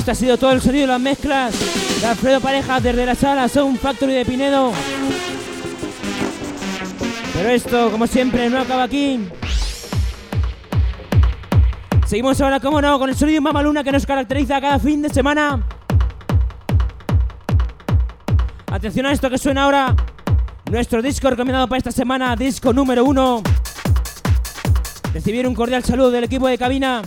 [0.00, 1.54] Esto ha sido todo el sonido de las mezclas
[2.00, 4.72] de Alfredo Parejas desde la sala Sound Factory de Pinedo.
[7.34, 9.20] Pero esto, como siempre, no acaba aquí.
[12.06, 15.62] Seguimos ahora, como no, con el sonido mamaluna que nos caracteriza cada fin de semana.
[18.72, 19.94] Atención a esto que suena ahora.
[20.70, 23.42] Nuestro disco recomendado para esta semana, disco número uno.
[25.12, 27.02] Recibir un cordial saludo del equipo de cabina.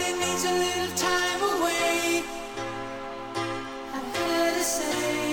[0.00, 2.24] needs a little time away.
[3.94, 5.31] I've got to say.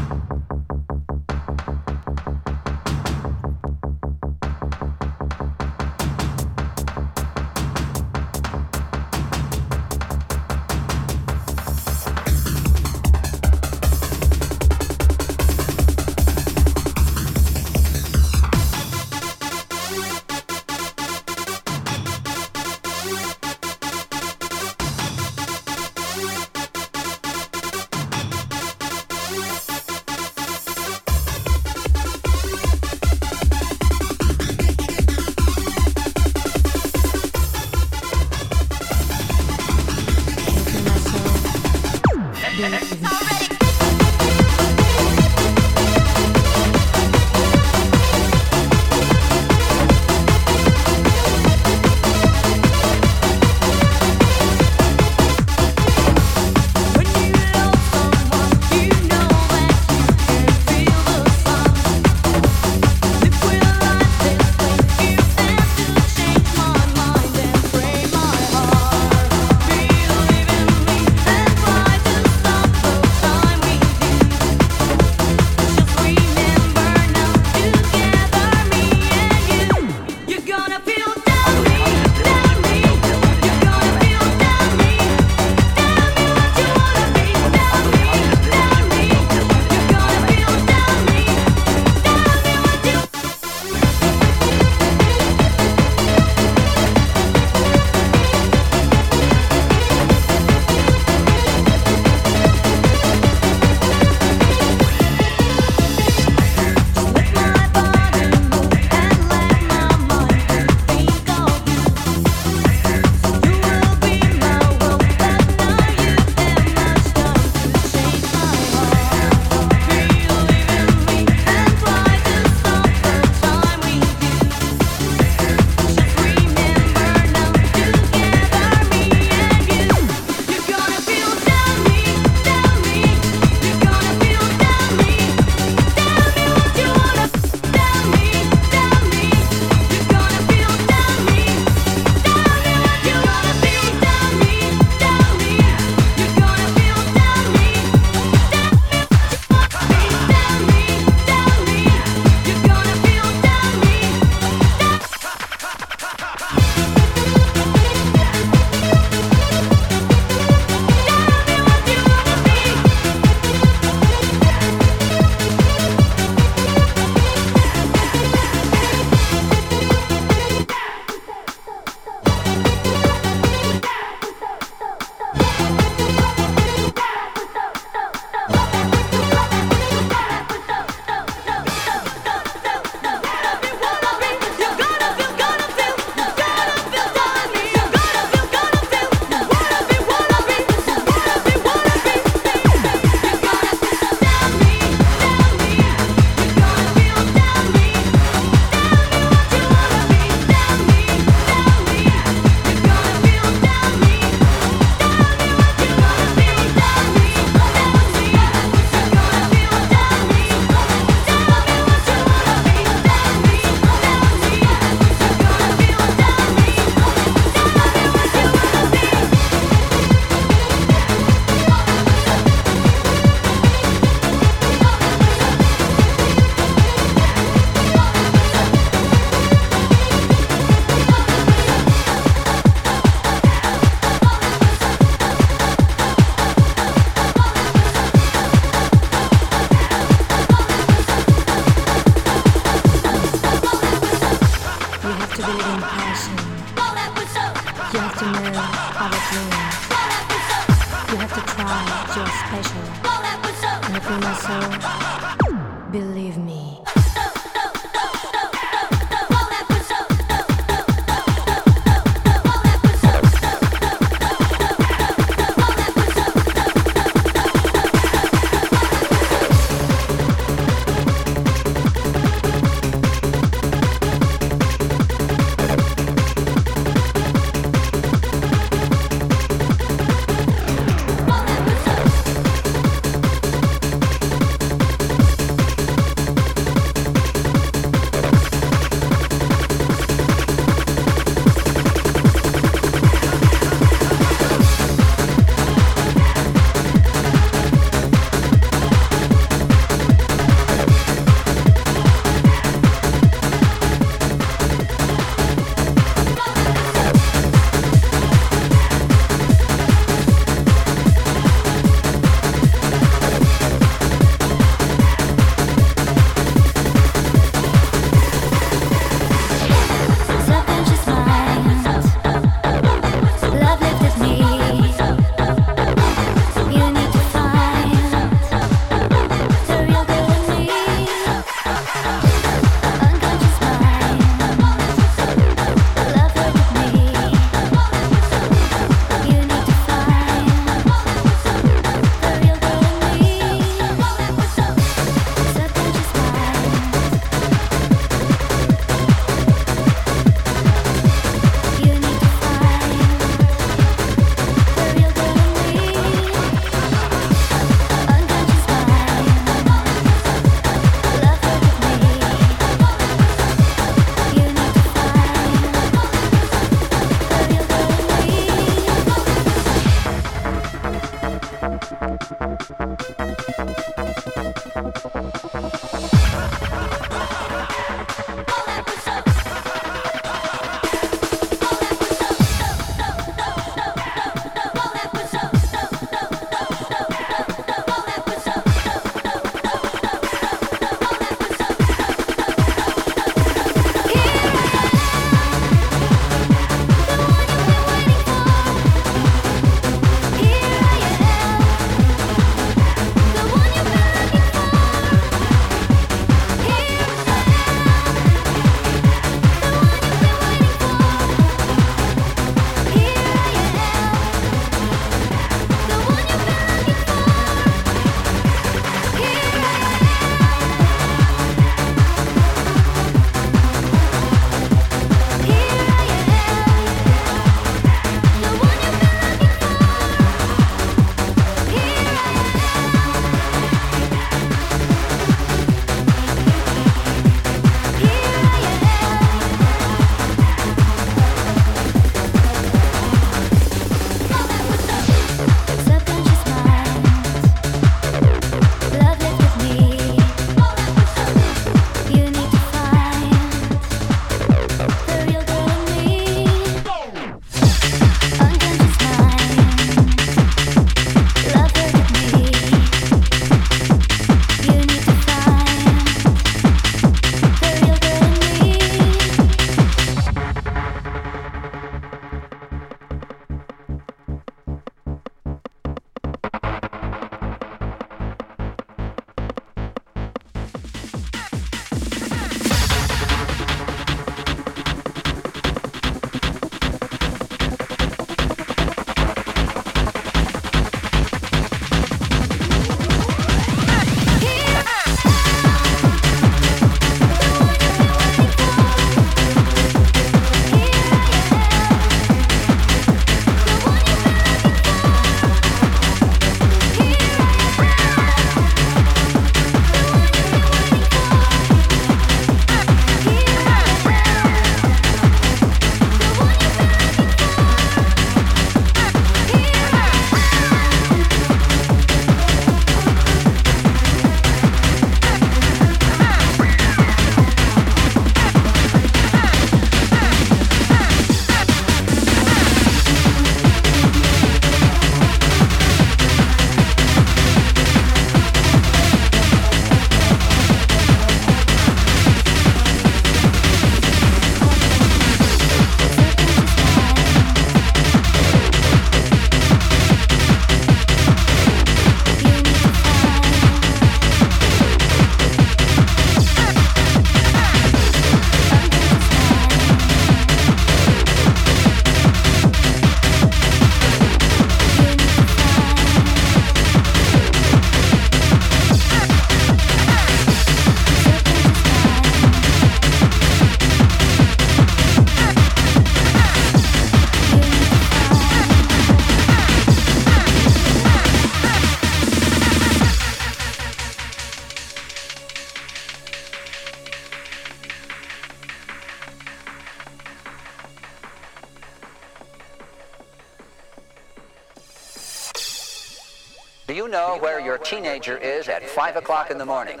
[597.84, 600.00] Teenager is at 5 o'clock in the morning.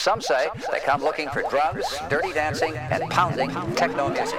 [0.00, 4.38] Some say they come looking for drugs, dirty dancing, and pounding techno music.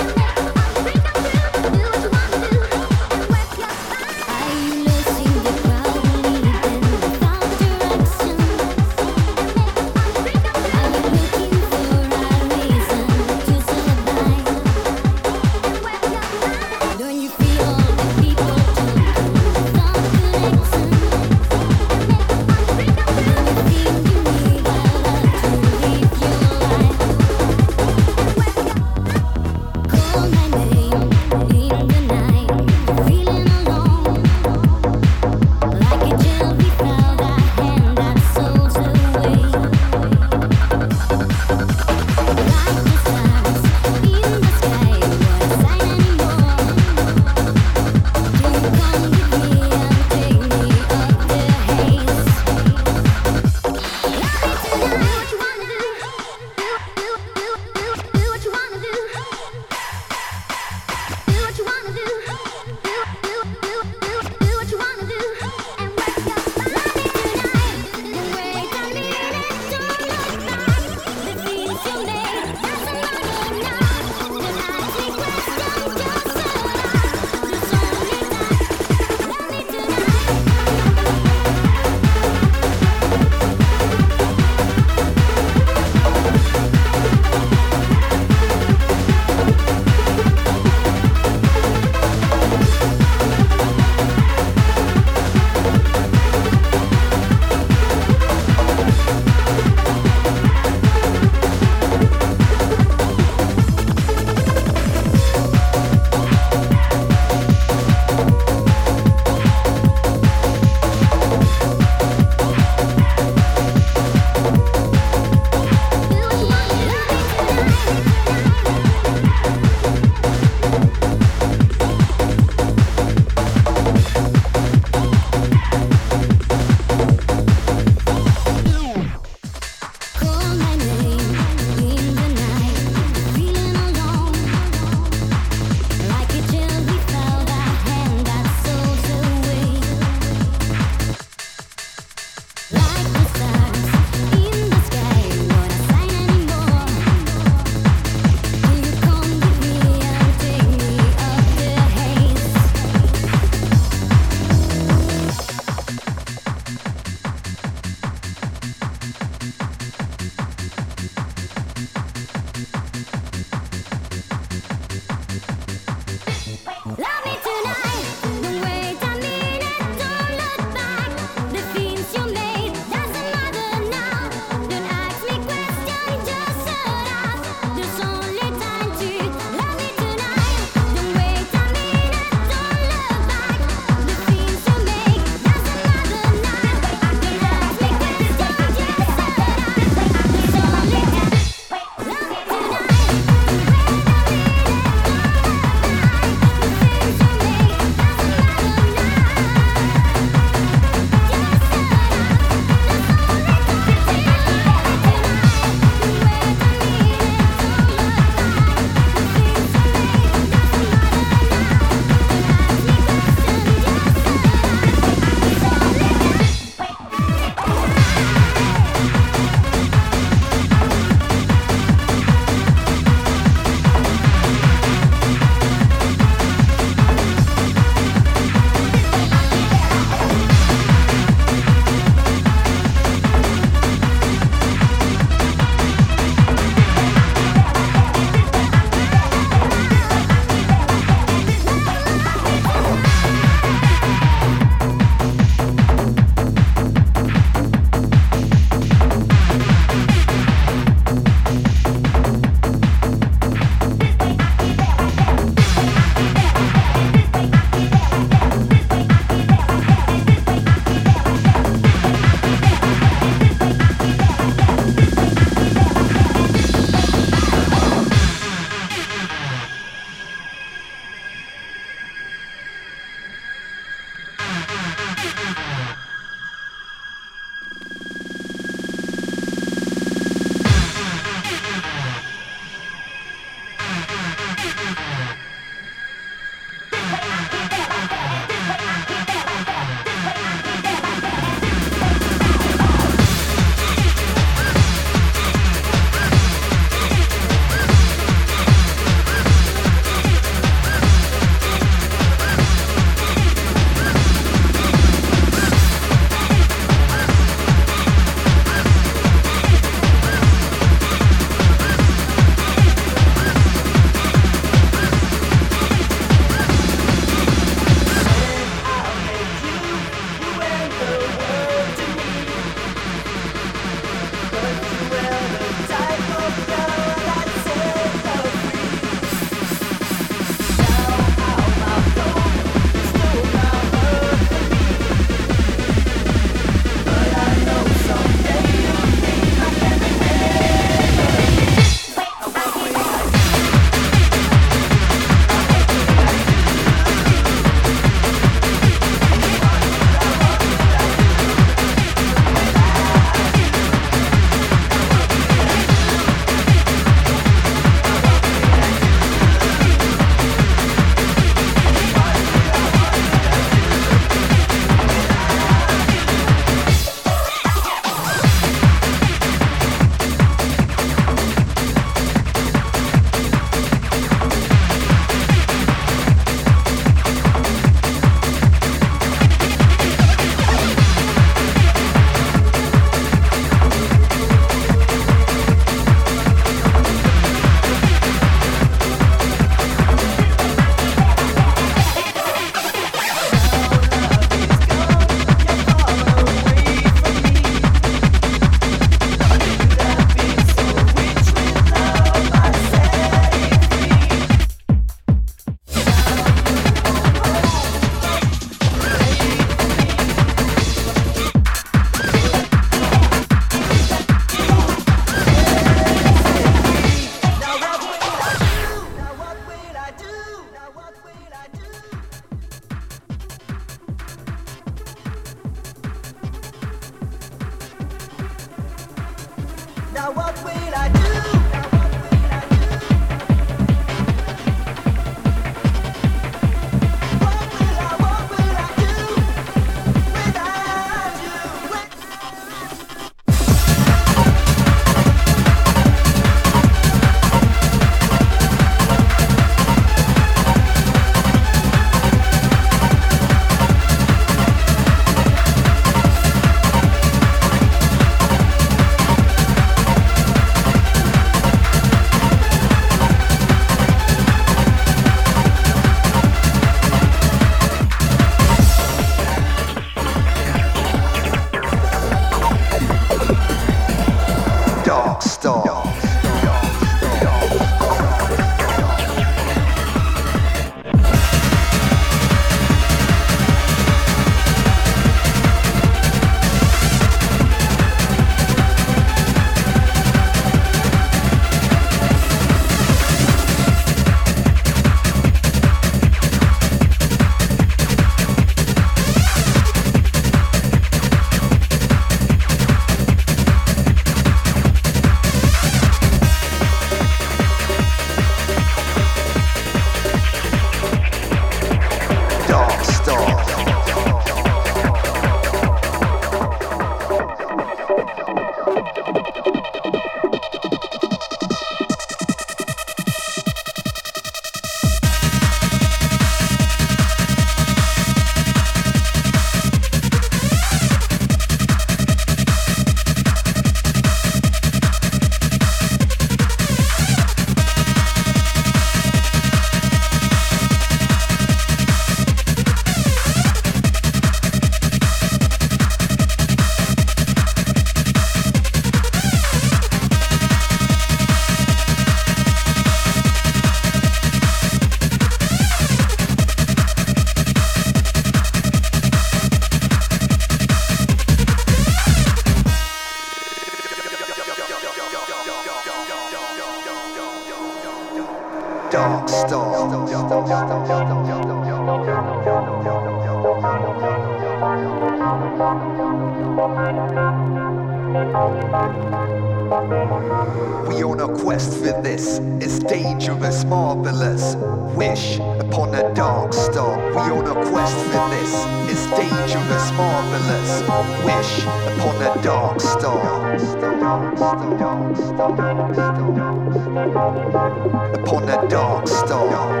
[598.91, 600.00] don't stop.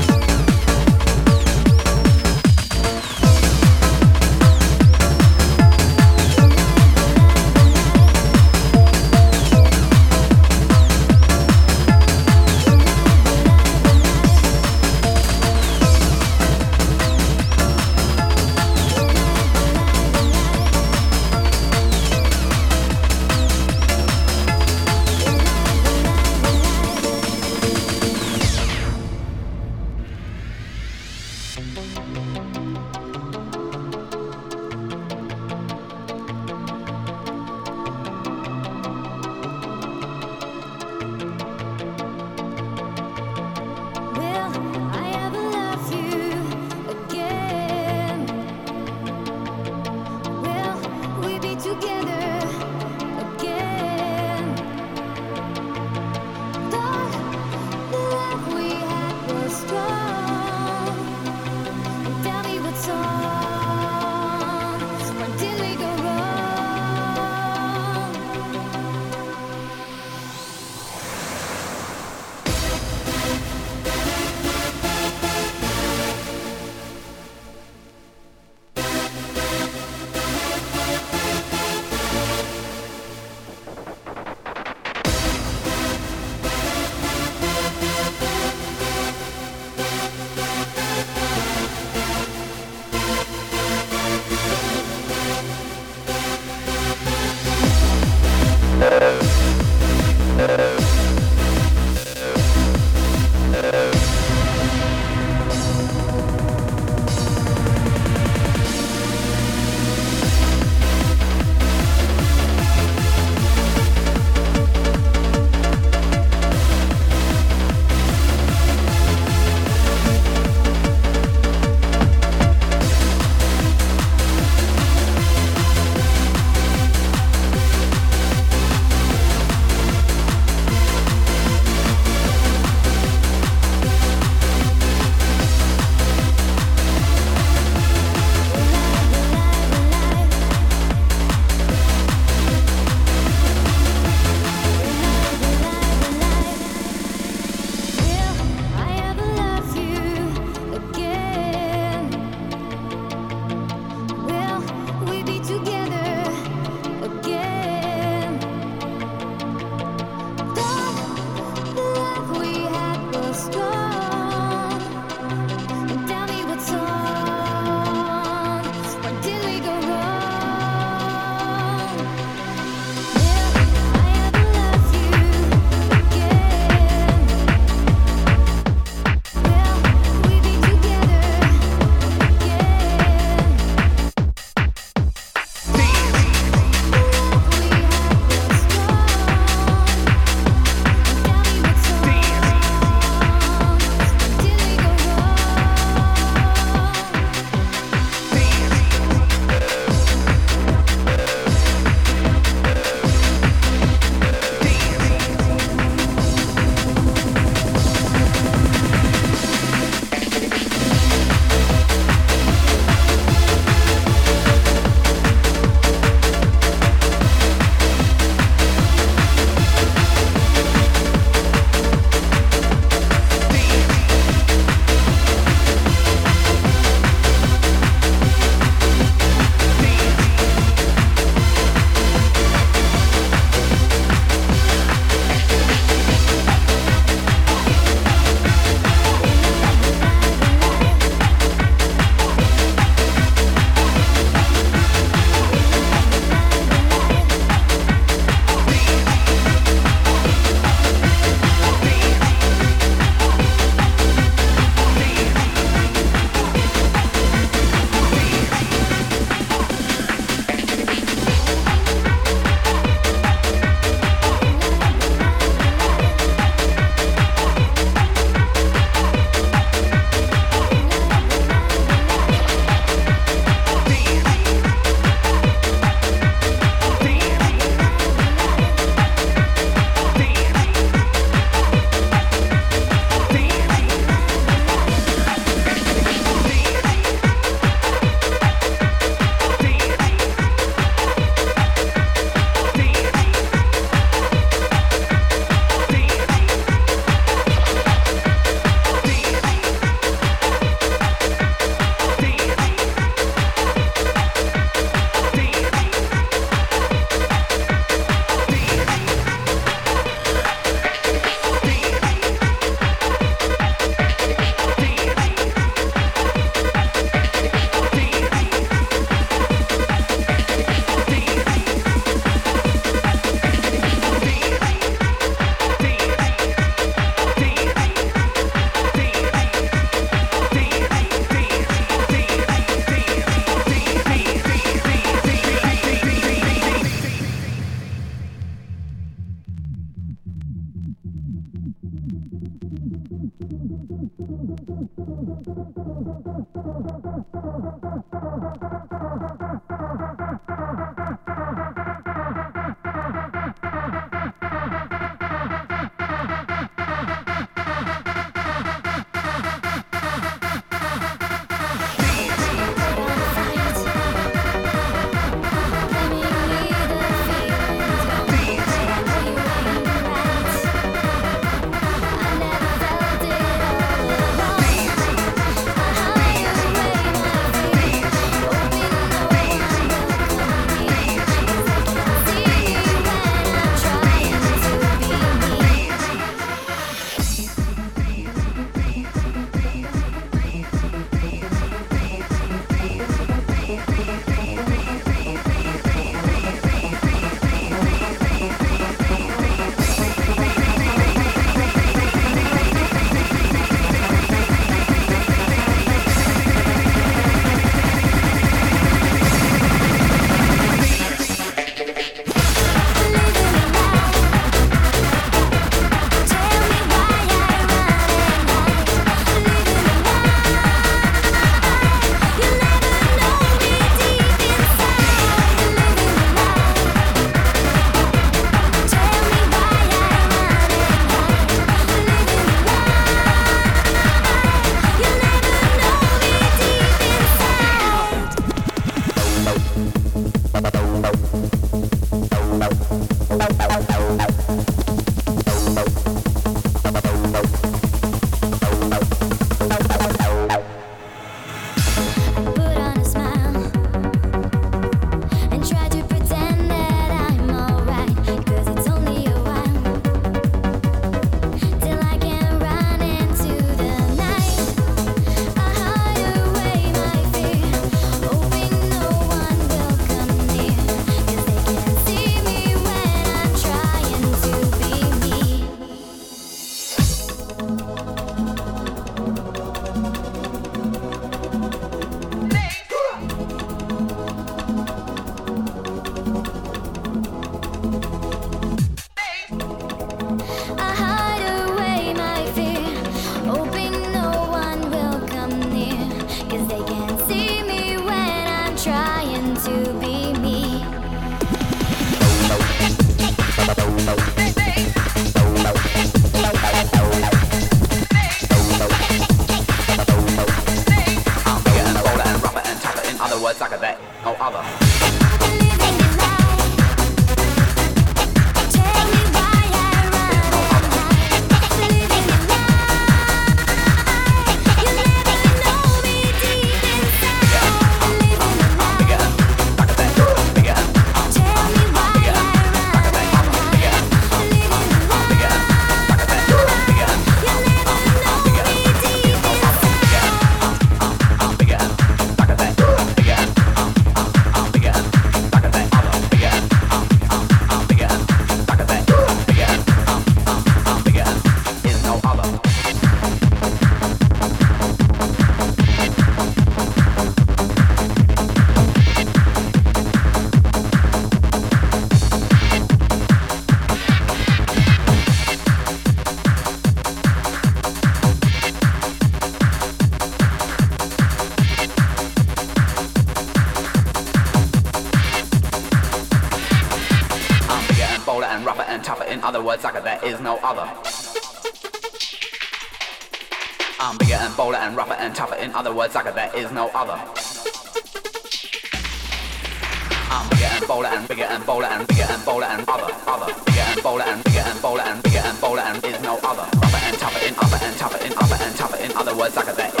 [594.21, 596.67] and bigger and bolder and bigger and bolder and is no other.
[596.79, 599.73] Rubber and tougher in upper and tougher in upper and tougher in other words, sucker
[599.73, 600.00] that.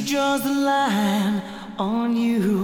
[0.00, 1.42] Draws the line
[1.78, 2.55] on you.